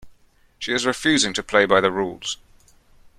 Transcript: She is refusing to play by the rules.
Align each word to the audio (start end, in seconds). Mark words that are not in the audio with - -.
She 0.57 0.73
is 0.73 0.87
refusing 0.87 1.31
to 1.33 1.43
play 1.43 1.67
by 1.67 1.79
the 1.79 1.91
rules. 1.91 2.37